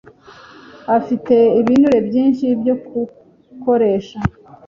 [0.97, 4.17] afite ibinure byinshi byo gukoresha